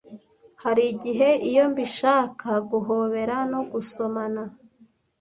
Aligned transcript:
hari 0.63 0.83
igihe, 0.93 1.29
iyo 1.49 1.63
mbishaka, 1.71 2.47
guhobera, 2.71 3.35
no 3.51 3.61
gusomana; 3.71 4.43